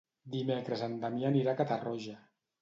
[0.35, 2.17] Dimecres en Damià anirà a Catarroja.